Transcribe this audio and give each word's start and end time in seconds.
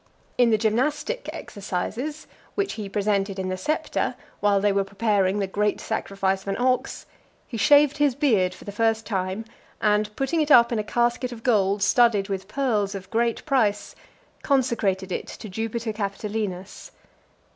In 0.35 0.49
the 0.49 0.57
gymnastic 0.57 1.29
exercises, 1.31 2.25
which 2.55 2.73
he 2.73 2.89
presented 2.89 3.37
in 3.37 3.49
the 3.49 3.55
Septa, 3.55 4.15
while 4.39 4.59
they 4.59 4.71
were 4.71 4.83
preparing 4.83 5.37
the 5.37 5.45
great 5.45 5.79
sacrifice 5.79 6.41
of 6.41 6.47
an 6.47 6.57
ox, 6.57 7.05
he 7.47 7.55
shaved 7.55 7.97
his 7.97 8.15
beard 8.15 8.51
for 8.55 8.65
the 8.65 8.71
first 8.71 9.05
time, 9.05 9.45
and 9.79 10.09
putting 10.15 10.41
it 10.41 10.49
up 10.49 10.71
in 10.71 10.79
a 10.79 10.83
casket 10.83 11.31
of 11.31 11.43
gold 11.43 11.83
studded 11.83 12.29
with 12.29 12.47
pearls 12.47 12.95
of 12.95 13.11
great 13.11 13.45
price, 13.45 13.93
consecrated 14.41 15.11
it 15.11 15.27
to 15.27 15.47
Jupiter 15.47 15.93
Capitolinus. 15.93 16.89